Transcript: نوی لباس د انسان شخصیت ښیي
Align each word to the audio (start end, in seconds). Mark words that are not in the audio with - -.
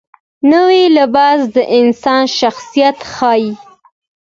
نوی 0.51 0.81
لباس 0.97 1.39
د 1.55 1.57
انسان 1.79 2.23
شخصیت 2.39 2.97
ښیي 3.13 3.51